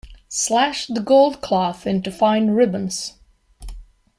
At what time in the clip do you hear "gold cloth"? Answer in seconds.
0.99-1.85